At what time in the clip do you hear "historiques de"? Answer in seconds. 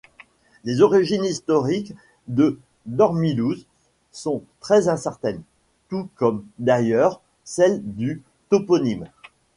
1.23-2.59